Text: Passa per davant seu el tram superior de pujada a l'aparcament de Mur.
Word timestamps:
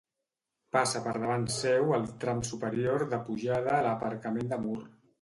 Passa 0.75 1.01
per 1.07 1.13
davant 1.25 1.45
seu 1.57 1.95
el 1.99 2.09
tram 2.25 2.43
superior 2.51 3.09
de 3.15 3.23
pujada 3.31 3.79
a 3.79 3.89
l'aparcament 3.91 4.55
de 4.57 4.65
Mur. 4.69 4.81